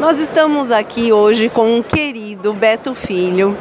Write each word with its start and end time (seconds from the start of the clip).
Nós 0.00 0.18
estamos 0.18 0.70
aqui 0.70 1.12
hoje 1.12 1.50
com 1.50 1.76
um 1.76 1.82
querido 1.82 2.54
Beto 2.54 2.94
Filho 2.94 3.54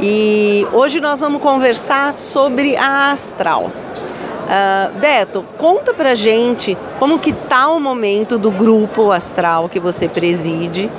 e 0.00 0.66
hoje 0.72 1.02
nós 1.02 1.20
vamos 1.20 1.42
conversar 1.42 2.14
sobre 2.14 2.74
a 2.78 3.10
Astral. 3.10 3.64
Uh, 3.64 4.98
Beto, 4.98 5.44
conta 5.58 5.92
pra 5.92 6.14
gente 6.14 6.78
como 6.98 7.18
que 7.18 7.30
tá 7.30 7.68
o 7.68 7.78
momento 7.78 8.38
do 8.38 8.50
grupo 8.50 9.12
Astral 9.12 9.68
que 9.68 9.78
você 9.78 10.08
preside 10.08 10.90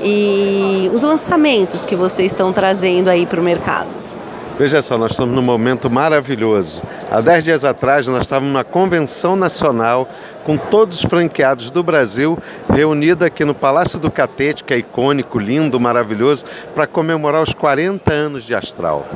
e 0.00 0.88
os 0.94 1.02
lançamentos 1.02 1.84
que 1.84 1.96
vocês 1.96 2.30
estão 2.30 2.52
trazendo 2.52 3.08
aí 3.08 3.26
para 3.26 3.40
o 3.40 3.42
mercado. 3.44 3.88
Veja 4.56 4.80
só, 4.82 4.96
nós 4.96 5.10
estamos 5.10 5.34
num 5.34 5.42
momento 5.42 5.90
maravilhoso. 5.90 6.80
Há 7.12 7.20
dez 7.20 7.44
dias 7.44 7.62
atrás, 7.62 8.08
nós 8.08 8.22
estávamos 8.22 8.54
numa 8.54 8.64
convenção 8.64 9.36
nacional 9.36 10.08
com 10.44 10.56
todos 10.56 10.98
os 10.98 11.04
franqueados 11.04 11.68
do 11.68 11.82
Brasil, 11.82 12.38
reunida 12.72 13.26
aqui 13.26 13.44
no 13.44 13.54
Palácio 13.54 13.98
do 13.98 14.10
Catete, 14.10 14.64
que 14.64 14.72
é 14.72 14.78
icônico, 14.78 15.38
lindo, 15.38 15.78
maravilhoso, 15.78 16.46
para 16.74 16.86
comemorar 16.86 17.42
os 17.42 17.52
40 17.52 18.10
anos 18.10 18.44
de 18.44 18.54
Astral. 18.54 19.06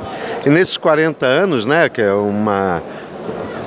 E 0.44 0.50
nesses 0.50 0.76
40 0.76 1.24
anos, 1.24 1.64
né, 1.64 1.88
que 1.88 2.02
é 2.02 2.12
uma 2.12 2.82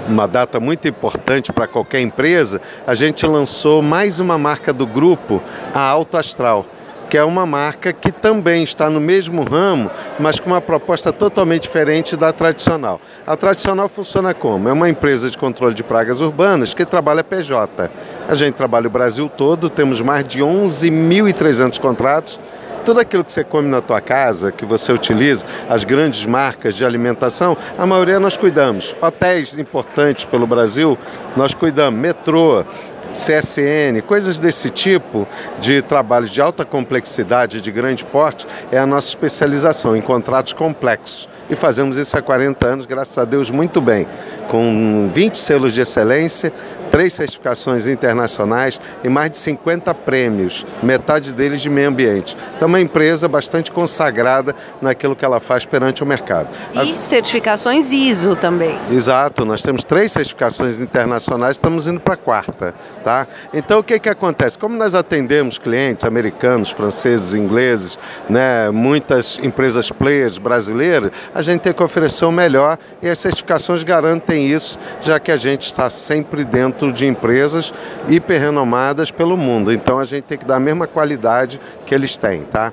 uma 0.07 0.27
data 0.27 0.59
muito 0.59 0.87
importante 0.87 1.51
para 1.51 1.67
qualquer 1.67 2.01
empresa, 2.01 2.61
a 2.85 2.93
gente 2.93 3.25
lançou 3.25 3.81
mais 3.81 4.19
uma 4.19 4.37
marca 4.37 4.71
do 4.71 4.85
grupo, 4.85 5.41
a 5.73 5.81
Alto 5.81 6.17
Astral 6.17 6.65
que 7.09 7.17
é 7.17 7.23
uma 7.23 7.45
marca 7.45 7.91
que 7.91 8.11
também 8.11 8.63
está 8.63 8.89
no 8.89 9.01
mesmo 9.01 9.43
ramo, 9.43 9.89
mas 10.19 10.39
com 10.39 10.51
uma 10.51 10.61
proposta 10.61 11.11
totalmente 11.11 11.63
diferente 11.63 12.15
da 12.15 12.31
tradicional. 12.31 13.01
A 13.25 13.35
tradicional 13.35 13.89
funciona 13.89 14.33
como? 14.33 14.69
É 14.69 14.71
uma 14.71 14.87
empresa 14.87 15.29
de 15.29 15.37
controle 15.37 15.73
de 15.73 15.83
pragas 15.83 16.21
urbanas 16.21 16.73
que 16.73 16.85
trabalha 16.85 17.23
PJ. 17.23 17.89
A 18.27 18.35
gente 18.35 18.53
trabalha 18.53 18.85
o 18.87 18.91
Brasil 18.91 19.27
todo, 19.27 19.69
temos 19.69 20.01
mais 20.01 20.23
de 20.27 20.39
11.300 20.39 21.79
contratos. 21.79 22.39
Tudo 22.85 22.99
aquilo 22.99 23.23
que 23.23 23.31
você 23.31 23.43
come 23.43 23.67
na 23.67 23.81
tua 23.81 23.99
casa, 23.99 24.51
que 24.51 24.65
você 24.65 24.91
utiliza, 24.91 25.45
as 25.67 25.83
grandes 25.83 26.25
marcas 26.25 26.75
de 26.75 26.85
alimentação, 26.85 27.57
a 27.77 27.85
maioria 27.85 28.19
nós 28.19 28.37
cuidamos. 28.37 28.95
Hotéis 29.01 29.57
importantes 29.57 30.25
pelo 30.25 30.47
Brasil, 30.47 30.97
nós 31.35 31.53
cuidamos. 31.53 31.99
Metrô, 31.99 32.63
CSN, 33.13 34.01
coisas 34.05 34.39
desse 34.39 34.69
tipo 34.69 35.27
de 35.59 35.81
trabalhos 35.81 36.29
de 36.29 36.41
alta 36.41 36.63
complexidade, 36.63 37.61
de 37.61 37.71
grande 37.71 38.03
porte, 38.05 38.47
é 38.71 38.77
a 38.77 38.85
nossa 38.85 39.09
especialização 39.09 39.95
em 39.95 40.01
contratos 40.01 40.53
complexos. 40.53 41.27
E 41.49 41.55
fazemos 41.55 41.97
isso 41.97 42.15
há 42.15 42.21
40 42.21 42.65
anos, 42.65 42.85
graças 42.85 43.17
a 43.17 43.25
Deus, 43.25 43.49
muito 43.49 43.81
bem, 43.81 44.07
com 44.47 45.09
20 45.11 45.37
selos 45.37 45.73
de 45.73 45.81
excelência, 45.81 46.53
três 46.91 47.13
certificações 47.13 47.87
internacionais 47.87 48.79
e 49.03 49.09
mais 49.09 49.31
de 49.31 49.37
50 49.37 49.93
prêmios, 49.93 50.65
metade 50.81 51.33
deles 51.33 51.61
de 51.61 51.69
meio 51.69 51.89
ambiente. 51.89 52.35
Então, 52.55 52.67
uma 52.67 52.81
empresa 52.81 53.27
bastante 53.27 53.71
consagrada 53.71 54.55
naquilo 54.81 55.15
que 55.15 55.23
ela 55.23 55.39
faz 55.39 55.65
perante 55.65 56.03
o 56.03 56.05
mercado. 56.05 56.49
E 56.73 57.03
certificações 57.03 57.91
ISO 57.91 58.35
também. 58.35 58.77
Exato, 58.91 59.45
nós 59.45 59.61
temos 59.61 59.83
três 59.83 60.11
certificações 60.11 60.79
internacionais, 60.79 61.51
estamos 61.51 61.87
indo 61.87 61.99
para 61.99 62.13
a 62.15 62.17
quarta. 62.17 62.73
Tá? 63.03 63.27
Então, 63.53 63.79
o 63.79 63.83
que, 63.83 63.99
que 63.99 64.09
acontece? 64.09 64.57
Como 64.57 64.75
nós 64.75 64.95
atendemos 64.95 65.57
clientes 65.57 66.05
americanos, 66.05 66.69
franceses, 66.69 67.33
ingleses, 67.33 67.97
né, 68.29 68.69
muitas 68.71 69.39
empresas 69.39 69.91
players 69.91 70.37
brasileiras, 70.37 71.11
a 71.33 71.41
gente 71.41 71.61
tem 71.61 71.73
que 71.73 71.83
oferecer 71.83 72.25
o 72.25 72.31
melhor 72.31 72.77
e 73.01 73.09
as 73.09 73.17
certificações 73.19 73.83
garantem 73.83 74.47
isso, 74.47 74.77
já 75.01 75.19
que 75.19 75.31
a 75.31 75.37
gente 75.37 75.65
está 75.65 75.89
sempre 75.89 76.43
dentro 76.43 76.78
dentro 76.79 76.93
de 76.93 77.05
empresas 77.05 77.73
hiperrenomadas 78.07 79.11
pelo 79.11 79.35
mundo. 79.35 79.71
Então 79.71 79.99
a 79.99 80.05
gente 80.05 80.23
tem 80.23 80.37
que 80.37 80.45
dar 80.45 80.55
a 80.55 80.59
mesma 80.59 80.87
qualidade 80.87 81.59
que 81.85 81.93
eles 81.93 82.15
têm, 82.15 82.43
tá? 82.43 82.71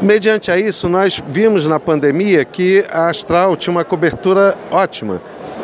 Mediante 0.00 0.50
a 0.50 0.58
isso, 0.58 0.88
nós 0.88 1.22
vimos 1.28 1.68
na 1.68 1.78
pandemia 1.78 2.44
que 2.44 2.84
a 2.92 3.08
Astral 3.08 3.56
tinha 3.56 3.70
uma 3.70 3.84
cobertura 3.84 4.56
ótima 4.72 5.22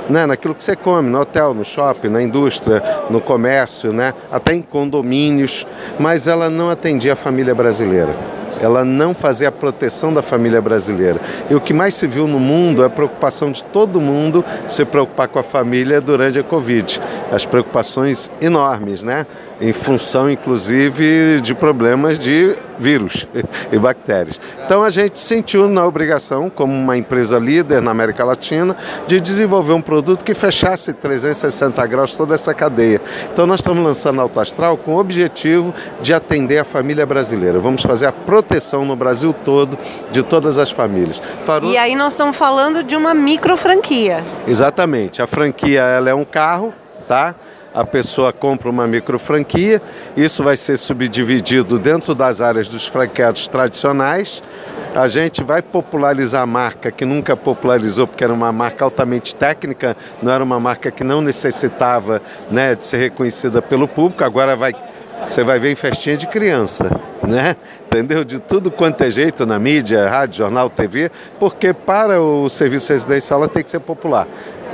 né, 0.09 0.25
naquilo 0.25 0.55
que 0.55 0.63
você 0.63 0.77
come, 0.77 1.11
no 1.11 1.21
hotel, 1.21 1.53
no 1.53 1.65
shopping, 1.65 2.09
na 2.09 2.23
indústria, 2.23 2.81
no 3.11 3.21
comércio, 3.21 3.93
né, 3.93 4.15
até 4.31 4.55
em 4.55 4.63
condomínios, 4.63 5.67
mas 5.99 6.29
ela 6.29 6.49
não 6.49 6.71
atendia 6.71 7.15
a 7.15 7.17
família 7.17 7.55
brasileira 7.55 8.38
ela 8.61 8.85
não 8.85 9.15
fazia 9.15 9.49
a 9.49 9.53
proteção 9.53 10.13
da 10.13 10.23
família 10.23 10.61
brasileira. 10.61 11.21
E 11.51 11.55
o 11.55 11.61
que 11.61 11.73
mais 11.73 11.95
se 11.95 12.07
viu 12.07 12.27
no 12.27 12.39
mundo 12.39 12.83
é 12.83 12.87
a 12.87 12.91
preocupação 12.91 13.51
de 13.51 13.65
todo 13.65 14.01
mundo 14.01 14.45
se 14.67 14.85
preocupar 14.85 15.29
com 15.29 15.39
a 15.39 15.43
família 15.43 16.01
durante 16.01 16.39
a 16.39 16.43
Covid. 16.43 17.01
As 17.33 17.45
preocupações 17.45 18.31
enormes, 18.41 19.03
né? 19.03 19.27
Em 19.61 19.73
função, 19.73 20.31
inclusive, 20.31 21.41
de 21.41 21.55
problemas 21.55 22.19
de 22.19 22.55
vírus 22.79 23.27
e 23.73 23.79
bactérias. 23.79 24.41
Então 24.65 24.83
a 24.83 24.91
gente 24.91 25.19
sentiu 25.19 25.69
na 25.69 25.87
obrigação, 25.87 26.49
como 26.49 26.73
uma 26.73 26.97
empresa 26.97 27.39
líder 27.39 27.83
na 27.83 27.91
América 27.91 28.25
Latina, 28.25 28.77
de 29.07 29.21
desenvolver 29.21 29.73
um 29.73 29.81
produto 29.81 30.25
que 30.25 30.35
fechasse 30.35 30.93
360 30.93 31.85
graus 31.87 32.13
toda 32.17 32.35
essa 32.35 32.55
cadeia. 32.55 33.01
Então 33.33 33.47
nós 33.47 33.61
estamos 33.61 33.83
lançando 33.83 34.21
a 34.21 34.23
Alto 34.23 34.41
Astral 34.41 34.77
com 34.77 34.95
o 34.95 34.99
objetivo 34.99 35.75
de 36.01 36.15
atender 36.15 36.59
a 36.59 36.65
família 36.65 37.05
brasileira. 37.05 37.59
Vamos 37.59 37.83
fazer 37.83 38.07
a 38.07 38.13
proteção 38.13 38.85
no 38.85 38.95
Brasil 38.95 39.35
todo 39.45 39.79
de 40.11 40.23
todas 40.23 40.59
as 40.59 40.71
famílias. 40.71 41.21
E 41.65 41.77
aí 41.77 41.97
nós 41.97 42.13
estamos 42.13 42.37
falando 42.37 42.83
de 42.85 42.95
uma 42.97 43.15
micro 43.15 43.57
franquia. 43.57 44.23
Exatamente. 44.47 45.21
A 45.23 45.27
franquia 45.27 45.81
ela 45.81 46.11
é 46.11 46.15
um 46.15 46.25
carro, 46.25 46.73
tá? 47.07 47.35
A 47.75 47.85
pessoa 47.85 48.33
compra 48.33 48.71
uma 48.71 48.87
micro 48.87 49.19
franquia, 49.19 49.81
isso 50.17 50.43
vai 50.43 50.57
ser 50.57 50.77
subdividido 50.77 51.79
dentro 51.79 52.15
das 52.15 52.41
áreas 52.41 52.69
dos 52.69 52.87
franqueados 52.87 53.47
tradicionais. 53.49 54.43
A 54.95 55.07
gente 55.07 55.45
vai 55.45 55.61
popularizar 55.61 56.43
a 56.43 56.47
marca 56.47 56.91
que 56.91 57.05
nunca 57.05 57.37
popularizou, 57.37 58.07
porque 58.07 58.25
era 58.25 58.33
uma 58.33 58.51
marca 58.51 58.85
altamente 58.85 59.37
técnica, 59.37 59.97
não 60.23 60.33
era 60.33 60.43
uma 60.43 60.59
marca 60.59 60.91
que 60.91 61.05
não 61.05 61.21
necessitava 61.21 62.23
né, 62.51 62.75
de 62.75 62.83
ser 62.83 62.97
reconhecida 62.97 63.61
pelo 63.61 63.87
público. 63.87 64.25
Agora 64.25 64.57
vai, 64.57 64.73
você 65.27 65.45
vai 65.45 65.59
ver 65.59 65.71
em 65.71 65.77
festinha 65.77 66.17
de 66.17 66.27
criança, 66.27 67.01
né? 67.23 67.55
Entendeu? 67.87 68.25
De 68.25 68.41
tudo 68.41 68.71
quanto 68.71 69.03
é 69.05 69.11
jeito 69.11 69.45
na 69.45 69.59
mídia, 69.59 70.09
rádio, 70.09 70.39
jornal, 70.39 70.71
TV, 70.71 71.11
porque 71.39 71.73
para 71.73 72.21
o 72.21 72.49
serviço 72.49 72.93
residencial 72.93 73.41
ela 73.41 73.49
tem 73.49 73.63
que 73.63 73.71
ser 73.71 73.81
popular. 73.81 74.27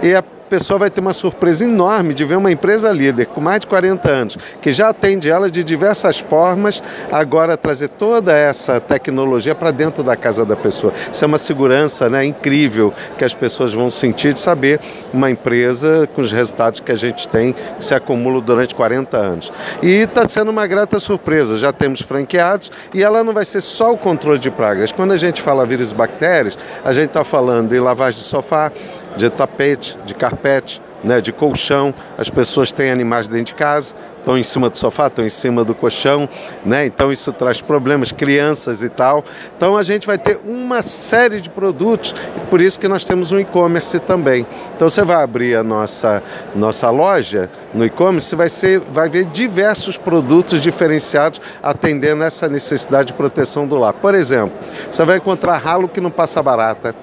E 0.02 0.14
a 0.14 0.22
pessoa 0.44 0.78
vai 0.78 0.90
ter 0.90 1.00
uma 1.00 1.12
surpresa 1.12 1.64
enorme 1.64 2.14
de 2.14 2.24
ver 2.24 2.36
uma 2.36 2.52
empresa 2.52 2.92
líder 2.92 3.26
com 3.26 3.40
mais 3.40 3.60
de 3.60 3.66
40 3.66 4.10
anos, 4.10 4.38
que 4.60 4.72
já 4.72 4.90
atende 4.90 5.30
ela 5.30 5.50
de 5.50 5.64
diversas 5.64 6.20
formas, 6.20 6.82
agora 7.10 7.56
trazer 7.56 7.88
toda 7.88 8.36
essa 8.36 8.80
tecnologia 8.80 9.54
para 9.54 9.70
dentro 9.70 10.02
da 10.02 10.16
casa 10.16 10.44
da 10.44 10.54
pessoa. 10.54 10.92
Isso 11.10 11.24
é 11.24 11.26
uma 11.26 11.38
segurança 11.38 12.08
né, 12.08 12.24
incrível 12.24 12.92
que 13.16 13.24
as 13.24 13.34
pessoas 13.34 13.72
vão 13.72 13.90
sentir 13.90 14.32
de 14.32 14.40
saber 14.40 14.80
uma 15.12 15.30
empresa 15.30 16.08
com 16.14 16.20
os 16.20 16.32
resultados 16.32 16.80
que 16.80 16.92
a 16.92 16.96
gente 16.96 17.28
tem, 17.28 17.52
que 17.52 17.84
se 17.84 17.94
acumulam 17.94 18.40
durante 18.40 18.74
40 18.74 19.16
anos. 19.16 19.52
E 19.82 19.88
está 19.88 20.28
sendo 20.28 20.50
uma 20.50 20.66
grata 20.66 21.00
surpresa, 21.00 21.56
já 21.56 21.72
temos 21.72 22.00
franqueados 22.00 22.70
e 22.92 23.02
ela 23.02 23.24
não 23.24 23.32
vai 23.32 23.44
ser 23.44 23.60
só 23.60 23.92
o 23.92 23.96
controle 23.96 24.38
de 24.38 24.50
pragas. 24.50 24.92
Quando 24.92 25.12
a 25.12 25.16
gente 25.16 25.40
fala 25.40 25.64
vírus 25.64 25.92
e 25.92 25.94
bactérias, 25.94 26.58
a 26.84 26.92
gente 26.92 27.06
está 27.06 27.24
falando 27.24 27.74
em 27.74 27.80
lavagem 27.80 28.20
de 28.20 28.26
sofá, 28.26 28.70
de 29.16 29.30
tapete, 29.30 29.98
de 30.04 30.14
carpete, 30.14 30.80
né, 31.04 31.20
de 31.20 31.30
colchão. 31.30 31.94
As 32.16 32.30
pessoas 32.30 32.72
têm 32.72 32.90
animais 32.90 33.28
dentro 33.28 33.46
de 33.46 33.54
casa, 33.54 33.94
estão 34.18 34.38
em 34.38 34.42
cima 34.42 34.70
do 34.70 34.78
sofá, 34.78 35.08
estão 35.08 35.24
em 35.24 35.28
cima 35.28 35.62
do 35.62 35.74
colchão, 35.74 36.26
né? 36.64 36.86
Então 36.86 37.12
isso 37.12 37.30
traz 37.30 37.60
problemas, 37.60 38.10
crianças 38.10 38.82
e 38.82 38.88
tal. 38.88 39.22
Então 39.54 39.76
a 39.76 39.82
gente 39.82 40.06
vai 40.06 40.16
ter 40.16 40.40
uma 40.46 40.82
série 40.82 41.42
de 41.42 41.50
produtos, 41.50 42.14
por 42.48 42.60
isso 42.60 42.80
que 42.80 42.88
nós 42.88 43.04
temos 43.04 43.32
um 43.32 43.38
e-commerce 43.38 43.98
também. 44.00 44.46
Então 44.74 44.88
você 44.88 45.04
vai 45.04 45.22
abrir 45.22 45.56
a 45.56 45.62
nossa 45.62 46.22
nossa 46.54 46.88
loja 46.88 47.50
no 47.74 47.84
e-commerce, 47.84 48.34
vai 48.34 48.48
ser 48.48 48.80
vai 48.80 49.10
ver 49.10 49.26
diversos 49.26 49.98
produtos 49.98 50.62
diferenciados 50.62 51.40
atendendo 51.62 52.22
essa 52.22 52.48
necessidade 52.48 53.08
de 53.08 53.12
proteção 53.12 53.66
do 53.66 53.76
lar. 53.76 53.92
Por 53.92 54.14
exemplo, 54.14 54.56
você 54.90 55.04
vai 55.04 55.18
encontrar 55.18 55.58
ralo 55.58 55.86
que 55.86 56.00
não 56.00 56.10
passa 56.10 56.42
barata 56.42 56.94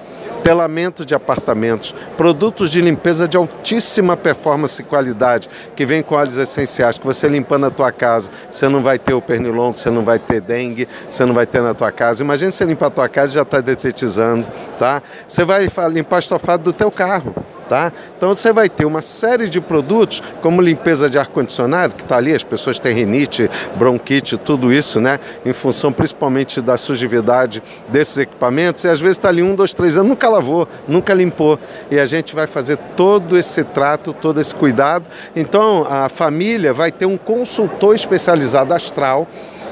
telamento 0.42 1.04
de 1.04 1.14
apartamentos, 1.14 1.94
produtos 2.16 2.70
de 2.70 2.80
limpeza 2.80 3.28
de 3.28 3.36
altíssima 3.36 4.16
performance 4.16 4.80
e 4.80 4.84
qualidade, 4.84 5.48
que 5.74 5.86
vem 5.86 6.02
com 6.02 6.14
óleos 6.14 6.36
essenciais, 6.36 6.98
que 6.98 7.06
você 7.06 7.28
limpando 7.28 7.66
a 7.66 7.70
tua 7.70 7.92
casa, 7.92 8.30
você 8.50 8.68
não 8.68 8.82
vai 8.82 8.98
ter 8.98 9.14
o 9.14 9.22
pernilongo, 9.22 9.78
você 9.78 9.90
não 9.90 10.04
vai 10.04 10.18
ter 10.18 10.40
dengue, 10.40 10.88
você 11.08 11.24
não 11.24 11.34
vai 11.34 11.46
ter 11.46 11.62
na 11.62 11.74
tua 11.74 11.92
casa. 11.92 12.22
Imagina 12.22 12.50
você 12.50 12.64
limpar 12.64 12.86
a 12.86 12.90
tua 12.90 13.08
casa 13.08 13.32
e 13.32 13.34
já 13.36 13.42
está 13.42 13.60
detetizando, 13.60 14.46
tá? 14.78 15.02
Você 15.26 15.44
vai 15.44 15.68
limpar 15.90 16.18
estofado 16.18 16.64
do 16.64 16.72
teu 16.72 16.90
carro. 16.90 17.34
Tá? 17.68 17.92
Então 18.16 18.34
você 18.34 18.52
vai 18.52 18.68
ter 18.68 18.84
uma 18.84 19.00
série 19.00 19.48
de 19.48 19.60
produtos, 19.60 20.22
como 20.42 20.60
limpeza 20.60 21.08
de 21.08 21.18
ar-condicionado, 21.18 21.94
que 21.94 22.02
está 22.02 22.16
ali, 22.16 22.34
as 22.34 22.44
pessoas 22.44 22.78
têm 22.78 22.94
rinite, 22.94 23.48
bronquite, 23.76 24.36
tudo 24.36 24.72
isso, 24.72 25.00
né? 25.00 25.18
Em 25.46 25.52
função 25.52 25.92
principalmente 25.92 26.60
da 26.60 26.76
sujidade 26.76 27.62
desses 27.88 28.18
equipamentos, 28.18 28.84
e 28.84 28.88
às 28.88 29.00
vezes 29.00 29.16
está 29.16 29.28
ali 29.28 29.42
um, 29.42 29.54
dois, 29.54 29.72
três 29.72 29.96
anos, 29.96 30.10
nunca 30.10 30.28
lavou, 30.28 30.68
nunca 30.86 31.14
limpou. 31.14 31.58
E 31.90 31.98
a 31.98 32.04
gente 32.04 32.34
vai 32.34 32.46
fazer 32.46 32.76
todo 32.96 33.38
esse 33.38 33.64
trato, 33.64 34.12
todo 34.12 34.40
esse 34.40 34.54
cuidado. 34.54 35.06
Então 35.34 35.86
a 35.88 36.08
família 36.08 36.74
vai 36.74 36.90
ter 36.90 37.06
um 37.06 37.16
consultor 37.16 37.94
especializado 37.94 38.74
astral 38.74 39.26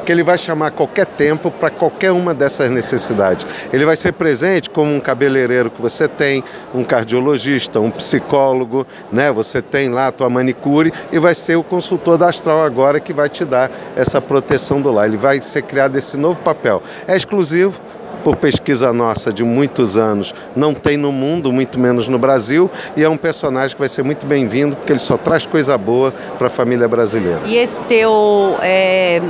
que 0.05 0.11
ele 0.11 0.23
vai 0.23 0.39
chamar 0.39 0.71
qualquer 0.71 1.07
tempo 1.07 1.51
para 1.51 1.71
qualquer 1.71 2.13
uma 2.13 2.35
dessas 2.35 2.71
necessidades. 2.71 3.47
Ele 3.73 3.85
vai 3.85 3.97
ser 3.97 4.13
presente 4.13 4.69
como 4.71 4.95
um 4.95 5.01
cabeleireiro 5.01 5.71
que 5.71 5.81
você 5.81 6.09
tem, 6.09 6.43
um 6.75 6.85
cardiologista, 6.85 7.81
um 7.81 7.91
psicólogo, 7.91 8.87
né? 9.13 9.31
Você 9.33 9.63
tem 9.63 9.89
lá 9.89 10.09
a 10.09 10.13
tua 10.13 10.31
manicure 10.31 10.93
e 11.13 11.19
vai 11.19 11.35
ser 11.35 11.57
o 11.57 11.63
consultor 11.63 12.19
da 12.19 12.29
Astral 12.29 12.63
agora 12.63 13.01
que 13.01 13.13
vai 13.13 13.29
te 13.29 13.45
dar 13.45 13.71
essa 13.97 14.21
proteção 14.21 14.81
do 14.81 14.91
lar. 14.91 15.07
Ele 15.07 15.17
vai 15.17 15.41
ser 15.41 15.63
criado 15.63 15.97
esse 15.97 16.17
novo 16.17 16.41
papel. 16.41 16.83
É 17.07 17.17
exclusivo, 17.17 17.81
por 18.23 18.37
pesquisa 18.37 18.93
nossa 18.93 19.33
de 19.33 19.45
muitos 19.45 19.97
anos, 19.97 20.35
não 20.55 20.75
tem 20.75 20.97
no 20.97 21.13
mundo, 21.13 21.53
muito 21.53 21.79
menos 21.79 22.09
no 22.09 22.19
Brasil, 22.19 22.71
e 22.97 23.03
é 23.03 23.09
um 23.09 23.17
personagem 23.17 23.75
que 23.75 23.81
vai 23.81 23.89
ser 23.89 24.03
muito 24.03 24.27
bem-vindo, 24.27 24.77
porque 24.77 24.93
ele 24.93 24.99
só 24.99 25.17
traz 25.17 25.47
coisa 25.47 25.77
boa 25.77 26.13
para 26.39 26.47
a 26.47 26.51
família 26.51 26.89
brasileira. 26.89 27.41
E 27.47 27.57
esse 27.57 27.81
teu 27.81 28.57
é, 28.63 29.21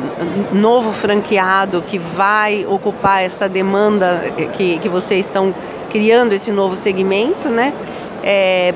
novo 0.52 0.92
franqueado 0.92 1.82
que 1.82 1.98
vai 1.98 2.66
ocupar 2.66 3.22
essa 3.22 3.48
demanda 3.48 4.22
que, 4.54 4.78
que 4.78 4.88
vocês 4.88 5.26
estão 5.26 5.54
criando, 5.90 6.32
esse 6.32 6.52
novo 6.52 6.76
segmento, 6.76 7.48
né? 7.48 7.72
É, 8.22 8.74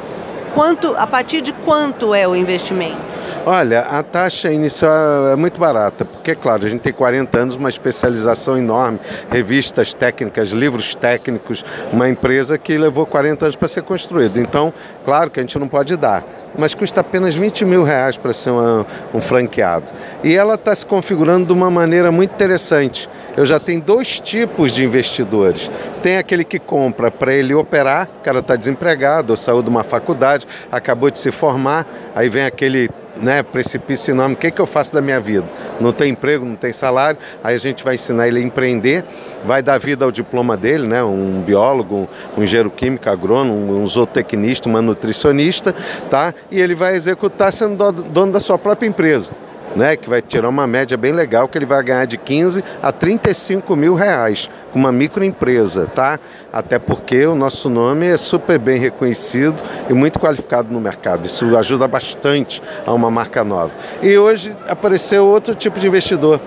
quanto, 0.55 0.94
a 0.96 1.06
partir 1.06 1.40
de 1.40 1.52
quanto 1.52 2.14
é 2.14 2.26
o 2.26 2.34
investimento? 2.34 3.13
Olha, 3.46 3.81
a 3.81 4.02
taxa 4.02 4.50
inicial 4.50 5.29
é 5.29 5.37
muito 5.37 5.61
barata, 5.61 6.02
porque, 6.02 6.31
é 6.31 6.35
claro, 6.35 6.64
a 6.64 6.69
gente 6.70 6.81
tem 6.81 6.94
40 6.94 7.38
anos, 7.38 7.56
uma 7.56 7.69
especialização 7.69 8.56
enorme, 8.56 8.99
revistas 9.31 9.93
técnicas, 9.93 10.49
livros 10.49 10.94
técnicos, 10.94 11.62
uma 11.93 12.08
empresa 12.08 12.56
que 12.56 12.79
levou 12.79 13.05
40 13.05 13.44
anos 13.44 13.55
para 13.55 13.69
ser 13.69 13.82
construída. 13.82 14.41
Então, 14.41 14.73
claro 15.05 15.31
que 15.31 15.41
a 15.41 15.43
gente 15.43 15.58
não 15.58 15.69
pode 15.69 15.94
dar, 15.94 16.25
mas 16.58 16.75
custa 16.75 17.02
apenas 17.02 17.35
20 17.35 17.67
mil 17.67 17.82
reais 17.82 18.17
para 18.17 18.32
ser 18.32 18.49
uma, 18.49 18.87
um 19.12 19.20
franqueado. 19.20 19.88
E 20.23 20.35
ela 20.35 20.55
está 20.55 20.75
se 20.75 20.87
configurando 20.87 21.49
de 21.49 21.52
uma 21.52 21.70
maneira 21.70 22.11
muito 22.11 22.32
interessante. 22.32 23.11
Eu 23.37 23.44
já 23.44 23.61
tenho 23.61 23.82
dois 23.82 24.20
tipos 24.20 24.73
de 24.73 24.82
investidores. 24.82 25.70
Tem 26.02 26.17
aquele 26.17 26.44
que 26.44 26.58
compra 26.58 27.11
para 27.11 27.35
ele 27.35 27.52
operar, 27.52 28.08
o 28.20 28.25
cara 28.25 28.38
está 28.38 28.56
desempregado, 28.56 29.35
ou 29.35 29.37
saiu 29.37 29.62
de 29.62 29.69
uma 29.69 29.85
faculdade, 29.85 30.47
acabou 30.73 31.11
de 31.11 31.19
se 31.19 31.31
formar, 31.31 31.87
aí 32.14 32.31
vem 32.31 32.47
aquele 32.47 32.88
né, 33.16 33.43
precipício 33.43 34.12
enorme, 34.12 34.34
o 34.34 34.38
que, 34.38 34.50
que 34.50 34.61
eu 34.61 34.66
faço 34.66 34.93
da 34.93 35.00
minha 35.00 35.20
vida? 35.20 35.46
Não 35.81 35.93
tem 35.93 36.11
emprego, 36.11 36.44
não 36.44 36.56
tem 36.56 36.72
salário, 36.72 37.19
aí 37.43 37.55
a 37.55 37.58
gente 37.58 37.82
vai 37.84 37.94
ensinar 37.94 38.28
ele 38.28 38.40
a 38.40 38.43
empreender, 38.43 39.05
vai 39.44 39.62
dar 39.62 39.78
vida 39.78 40.05
ao 40.05 40.11
diploma 40.11 40.56
dele, 40.56 40.87
né, 40.87 41.02
um 41.02 41.40
biólogo, 41.40 42.08
um 42.37 42.43
engenheiro 42.43 42.70
químico, 42.70 43.08
agrônomo, 43.08 43.76
um 43.76 43.87
zootecnista, 43.87 44.69
uma 44.69 44.82
nutricionista, 44.82 45.75
tá? 46.11 46.34
E 46.50 46.61
ele 46.61 46.75
vai 46.75 46.94
executar 46.94 47.52
sendo 47.52 47.93
dono 47.93 48.32
da 48.32 48.40
sua 48.40 48.58
própria 48.58 48.87
empresa 48.87 49.32
né, 49.75 49.96
que 49.96 50.08
vai 50.08 50.22
tirar 50.22 50.49
uma 50.49 50.66
média 50.66 50.96
bem 50.96 51.12
legal, 51.12 51.49
que 51.49 51.58
ele 51.58 51.66
vai 51.66 51.82
ganhar 51.82 52.05
de 52.05 52.16
15 52.16 52.62
a 52.82 52.93
35 52.93 53.75
mil 53.75 53.94
reais 53.94 54.49
com 54.72 54.78
uma 54.78 54.93
microempresa, 54.93 55.87
tá? 55.87 56.19
Até 56.52 56.78
porque 56.78 57.26
o 57.26 57.34
nosso 57.34 57.69
nome 57.69 58.06
é 58.06 58.16
super 58.16 58.58
bem 58.58 58.78
reconhecido 58.78 59.61
e 59.88 59.93
muito 59.93 60.19
qualificado 60.19 60.72
no 60.72 60.81
mercado. 60.81 61.26
Isso 61.26 61.56
ajuda 61.56 61.88
bastante 61.88 62.62
a 62.87 62.93
uma 62.93 63.11
marca 63.11 63.43
nova. 63.43 63.72
E 64.02 64.16
hoje 64.16 64.56
apareceu 64.69 65.26
outro 65.26 65.55
tipo 65.55 65.78
de 65.81 65.87
investidor. 65.87 66.40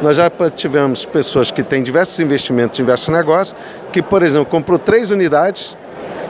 Nós 0.00 0.16
já 0.16 0.28
tivemos 0.50 1.04
pessoas 1.06 1.52
que 1.52 1.62
têm 1.62 1.80
diversos 1.80 2.18
investimentos, 2.18 2.76
diversos 2.76 3.08
negócios, 3.08 3.56
que, 3.92 4.02
por 4.02 4.22
exemplo, 4.22 4.46
comprou 4.46 4.76
três 4.76 5.12
unidades 5.12 5.76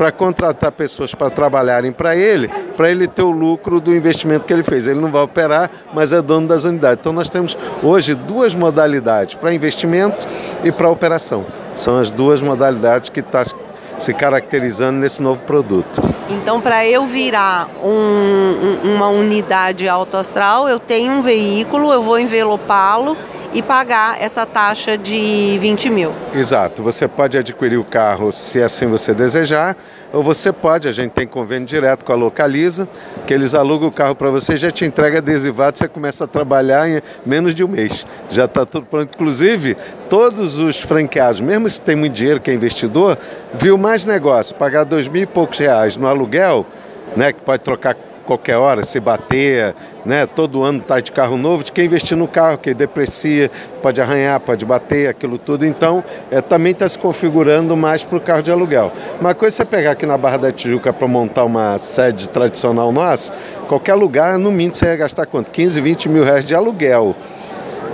para 0.02 0.10
contratar 0.10 0.72
pessoas 0.72 1.14
para 1.14 1.30
trabalharem 1.30 1.92
para 1.92 2.16
ele, 2.16 2.48
para 2.76 2.90
ele 2.90 3.06
ter 3.06 3.22
o 3.22 3.30
lucro 3.30 3.78
do 3.78 3.94
investimento 3.94 4.44
que 4.44 4.52
ele 4.52 4.64
fez. 4.64 4.88
Ele 4.88 5.00
não 5.00 5.12
vai 5.12 5.22
operar, 5.22 5.70
mas 5.94 6.12
é 6.12 6.20
dono 6.20 6.48
das 6.48 6.64
unidades. 6.64 6.98
Então 6.98 7.12
nós 7.12 7.28
temos 7.28 7.56
hoje 7.80 8.16
duas 8.16 8.52
modalidades, 8.52 9.36
para 9.36 9.54
investimento 9.54 10.26
e 10.64 10.72
para 10.72 10.90
operação. 10.90 11.46
São 11.76 12.00
as 12.00 12.10
duas 12.10 12.42
modalidades 12.42 13.10
que 13.10 13.20
estão 13.20 13.44
tá 13.44 13.50
se 13.96 14.12
caracterizando 14.12 14.98
nesse 14.98 15.22
novo 15.22 15.40
produto. 15.42 16.02
Então, 16.28 16.60
para 16.60 16.84
eu 16.84 17.06
virar 17.06 17.68
um, 17.84 18.94
uma 18.96 19.06
unidade 19.06 19.88
autoastral, 19.88 20.68
eu 20.68 20.80
tenho 20.80 21.12
um 21.12 21.22
veículo, 21.22 21.92
eu 21.92 22.02
vou 22.02 22.18
envelopá-lo 22.18 23.16
e 23.52 23.62
pagar 23.62 24.20
essa 24.20 24.46
taxa 24.46 24.96
de 24.96 25.58
20 25.60 25.90
mil. 25.90 26.12
Exato. 26.34 26.82
Você 26.82 27.06
pode 27.06 27.36
adquirir 27.36 27.76
o 27.78 27.84
carro 27.84 28.32
se 28.32 28.62
assim 28.62 28.86
você 28.86 29.14
desejar, 29.14 29.76
ou 30.12 30.22
você 30.22 30.52
pode, 30.52 30.88
a 30.88 30.92
gente 30.92 31.12
tem 31.12 31.26
convênio 31.26 31.66
direto 31.66 32.04
com 32.04 32.12
a 32.12 32.16
Localiza, 32.16 32.88
que 33.26 33.32
eles 33.32 33.54
alugam 33.54 33.88
o 33.88 33.92
carro 33.92 34.14
para 34.14 34.30
você, 34.30 34.56
já 34.56 34.70
te 34.70 34.84
entrega 34.84 35.18
adesivado, 35.18 35.78
você 35.78 35.88
começa 35.88 36.24
a 36.24 36.26
trabalhar 36.26 36.88
em 36.88 37.00
menos 37.24 37.54
de 37.54 37.64
um 37.64 37.68
mês. 37.68 38.06
Já 38.28 38.44
está 38.44 38.66
tudo 38.66 38.86
pronto. 38.86 39.10
Inclusive, 39.14 39.76
todos 40.08 40.58
os 40.58 40.80
franqueados, 40.80 41.40
mesmo 41.40 41.68
se 41.68 41.80
tem 41.80 41.96
muito 41.96 42.12
dinheiro 42.12 42.40
que 42.40 42.50
é 42.50 42.54
investidor, 42.54 43.16
viu 43.54 43.78
mais 43.78 44.04
negócio, 44.04 44.54
pagar 44.54 44.84
dois 44.84 45.08
mil 45.08 45.22
e 45.22 45.26
poucos 45.26 45.58
reais 45.58 45.96
no 45.96 46.06
aluguel, 46.06 46.66
né, 47.16 47.32
que 47.32 47.40
pode 47.40 47.62
trocar 47.62 47.94
qualquer 48.24 48.56
hora, 48.56 48.82
se 48.82 48.98
bater, 49.00 49.74
né? 50.04 50.26
Todo 50.26 50.62
ano 50.62 50.80
está 50.80 51.00
de 51.00 51.12
carro 51.12 51.36
novo, 51.36 51.62
de 51.62 51.72
quem 51.72 51.84
investir 51.86 52.16
no 52.16 52.26
carro, 52.26 52.58
que 52.58 52.72
deprecia, 52.74 53.50
pode 53.80 54.00
arranhar, 54.00 54.40
pode 54.40 54.64
bater, 54.64 55.08
aquilo 55.08 55.38
tudo. 55.38 55.66
Então, 55.66 56.02
é, 56.30 56.40
também 56.40 56.72
está 56.72 56.88
se 56.88 56.98
configurando 56.98 57.76
mais 57.76 58.04
para 58.04 58.18
o 58.18 58.20
carro 58.20 58.42
de 58.42 58.50
aluguel. 58.50 58.92
Uma 59.20 59.34
coisa 59.34 59.54
é 59.54 59.56
você 59.56 59.64
pegar 59.64 59.92
aqui 59.92 60.06
na 60.06 60.16
Barra 60.16 60.38
da 60.38 60.52
Tijuca 60.52 60.92
para 60.92 61.06
montar 61.06 61.44
uma 61.44 61.78
sede 61.78 62.28
tradicional 62.28 62.92
nossa, 62.92 63.32
qualquer 63.68 63.94
lugar, 63.94 64.38
no 64.38 64.50
mínimo, 64.50 64.74
você 64.74 64.86
ia 64.86 64.96
gastar 64.96 65.26
quanto? 65.26 65.50
15, 65.50 65.80
20 65.80 66.08
mil 66.08 66.24
reais 66.24 66.44
de 66.44 66.54
aluguel. 66.54 67.14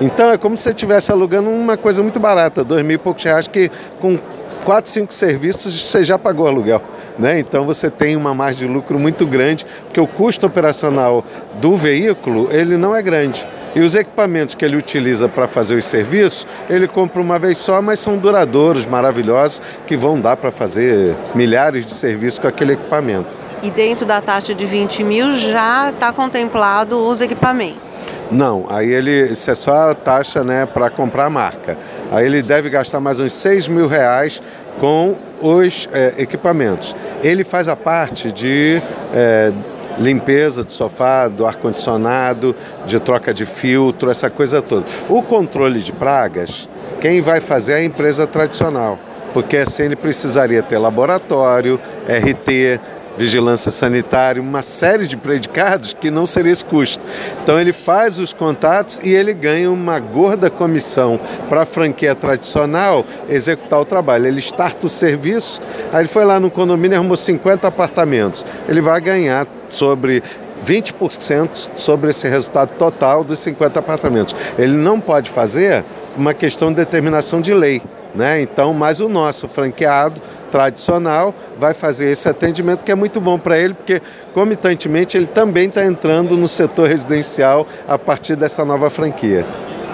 Então, 0.01 0.31
é 0.31 0.39
como 0.39 0.57
se 0.57 0.65
você 0.65 0.71
estivesse 0.71 1.11
alugando 1.11 1.51
uma 1.51 1.77
coisa 1.77 2.03
muito 2.03 2.21
barata, 2.21 2.63
dois 2.63 2.85
mil 2.85 2.95
e 2.95 2.99
poucos 2.99 3.25
reais, 3.25 3.49
que 3.49 3.69
com 4.01 4.17
quatro, 4.65 4.91
cinco 4.91 5.13
serviços 5.13 5.75
você 5.83 6.05
já 6.05 6.19
pagou 6.19 6.47
aluguel. 6.47 6.81
Né? 7.19 7.41
Então 7.41 7.65
você 7.65 7.91
tem 7.91 8.15
uma 8.15 8.35
margem 8.35 8.69
de 8.69 8.73
lucro 8.73 8.99
muito 8.99 9.27
grande, 9.27 9.67
porque 9.85 10.01
o 10.01 10.07
custo 10.07 10.47
operacional 10.47 11.25
do 11.61 11.77
veículo 11.77 12.49
ele 12.53 12.77
não 12.77 12.95
é 12.95 13.03
grande. 13.03 13.47
E 13.75 13.81
os 13.81 13.95
equipamentos 13.95 14.55
que 14.55 14.65
ele 14.65 14.77
utiliza 14.77 15.29
para 15.29 15.47
fazer 15.47 15.75
os 15.77 15.85
serviços, 15.85 16.47
ele 16.71 16.89
compra 16.89 17.21
uma 17.21 17.39
vez 17.39 17.59
só, 17.59 17.83
mas 17.83 18.01
são 18.01 18.17
duradouros, 18.17 18.87
maravilhosos, 18.87 19.61
que 19.87 19.97
vão 19.97 20.21
dar 20.21 20.37
para 20.37 20.51
fazer 20.51 21.17
milhares 21.35 21.85
de 21.85 21.93
serviços 21.93 22.39
com 22.39 22.49
aquele 22.49 22.73
equipamento. 22.73 23.29
E 23.63 23.71
dentro 23.71 24.07
da 24.07 24.21
taxa 24.21 24.55
de 24.55 24.65
20 24.65 25.03
mil 25.05 25.37
já 25.37 25.91
está 25.91 26.13
contemplado 26.13 26.97
os 26.99 27.21
equipamentos? 27.21 27.89
Não, 28.31 28.67
aí 28.69 28.91
ele, 28.93 29.33
isso 29.33 29.51
é 29.51 29.55
só 29.55 29.91
a 29.91 29.95
taxa 29.95 30.45
né, 30.45 30.67
para 30.67 30.91
comprar 30.91 31.27
a 31.27 31.31
marca. 31.31 31.79
Aí 32.11 32.27
ele 32.27 32.43
deve 32.43 32.69
gastar 32.69 33.01
mais 33.01 33.21
uns 33.21 33.33
6 33.33 33.69
mil 33.69 33.89
reais 33.89 34.41
com 34.79 35.17
os 35.41 35.89
é, 35.93 36.15
equipamentos. 36.19 36.95
Ele 37.23 37.45
faz 37.45 37.69
a 37.69 37.77
parte 37.77 38.33
de 38.33 38.81
é, 39.15 39.53
limpeza 39.99 40.63
do 40.63 40.73
sofá, 40.73 41.29
do 41.29 41.47
ar-condicionado, 41.47 42.55
de 42.87 42.99
troca 43.01 43.35
de 43.35 43.45
filtro, 43.45 44.11
essa 44.11 44.31
coisa 44.31 44.63
toda. 44.63 44.87
O 45.09 45.23
controle 45.23 45.81
de 45.81 45.93
pragas, 45.93 46.69
quem 47.01 47.21
vai 47.21 47.41
fazer 47.41 47.73
é 47.73 47.77
a 47.77 47.85
empresa 47.85 48.27
tradicional, 48.27 48.99
porque 49.33 49.57
assim 49.57 49.85
ele 49.85 49.97
precisaria 49.97 50.63
ter 50.63 50.79
laboratório, 50.79 51.81
RT, 52.09 52.81
vigilância 53.19 53.73
sanitária, 53.73 54.41
uma 54.41 54.63
série 54.63 55.07
de 55.07 55.17
predicados 55.17 55.93
que 55.93 56.11
não 56.11 56.27
seria 56.27 56.53
esse 56.53 56.65
custo. 56.65 57.05
Então 57.43 57.61
ele 57.61 57.73
faz 57.73 58.19
os 58.19 58.33
contatos 58.33 59.01
e 59.03 59.11
ele 59.13 59.35
ganha 59.35 59.71
uma 59.71 59.99
gorda 59.99 60.49
comissão 60.49 61.19
para 61.49 61.63
a 61.63 61.67
franquia 61.67 62.15
tradicional 62.15 63.05
executar 63.29 63.81
o 63.81 63.85
trabalho. 63.85 64.27
Ele 64.27 64.39
starta 64.39 64.87
o 64.87 64.89
serviço, 64.89 65.61
aí 65.93 66.03
ele 66.03 66.09
foi 66.09 66.25
lá 66.25 66.39
no 66.39 66.51
condomínio 66.51 66.95
e 66.95 66.97
arrumou 66.97 67.17
50 67.17 67.67
apartamentos. 67.67 68.47
Ele 68.69 68.81
vai 68.81 69.01
ganhar 69.01 69.47
sobre 69.69 70.23
20% 70.65 71.71
sobre 71.75 72.11
esse 72.11 72.29
resultado 72.29 72.71
total 72.77 73.25
dos 73.25 73.41
50 73.41 73.81
apartamentos. 73.81 74.37
Ele 74.57 74.77
não 74.77 75.01
pode 75.01 75.31
fazer 75.31 75.85
uma 76.17 76.35
questão 76.35 76.71
de 76.71 76.77
determinação 76.77 77.41
de 77.41 77.53
lei. 77.53 77.83
Né? 78.15 78.41
Então, 78.41 78.73
mas 78.73 79.01
o 79.01 79.09
nosso 79.09 79.47
franqueado 79.47 80.21
tradicional 80.51 81.35
vai 81.59 81.75
fazer 81.75 82.11
esse 82.11 82.29
atendimento 82.29 82.85
que 82.85 82.93
é 82.93 82.95
muito 82.95 83.21
bom 83.21 83.39
para 83.39 83.59
ele, 83.59 83.75
porque 83.75 84.01
comitantemente 84.33 85.17
ele 85.17 85.27
também 85.27 85.69
está 85.69 85.85
entrando 85.85 86.37
no 86.37 86.49
setor 86.49 86.89
residencial 86.89 87.67
a 87.87 87.99
partir 87.99 88.37
dessa 88.37 88.65
nova 88.65 88.91
franquia. 88.91 89.45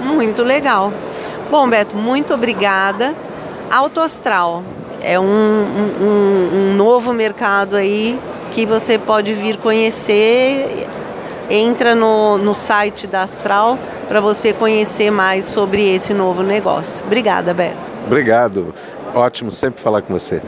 Muito 0.02 0.42
legal. 0.42 0.92
Bom, 1.50 1.68
Beto, 1.68 1.96
muito 1.96 2.34
obrigada. 2.34 3.14
Autoastral 3.70 4.62
é 5.02 5.18
um, 5.18 5.25
um, 5.25 6.50
um 6.52 6.75
novo 6.75 7.12
mercado 7.12 7.76
aí 7.76 8.18
que 8.52 8.64
você 8.64 8.99
pode 8.99 9.34
vir 9.34 9.56
conhecer. 9.58 10.87
Entra 11.50 11.94
no, 11.94 12.38
no 12.38 12.54
site 12.54 13.06
da 13.06 13.23
Astral 13.23 13.78
para 14.08 14.20
você 14.20 14.52
conhecer 14.52 15.11
mais 15.11 15.44
sobre 15.44 15.94
esse 15.94 16.14
novo 16.14 16.42
negócio. 16.42 17.04
Obrigada, 17.04 17.52
Beto. 17.52 17.76
Obrigado. 18.06 18.75
Ótimo 19.14 19.50
sempre 19.50 19.80
falar 19.80 20.02
com 20.02 20.12
você. 20.12 20.42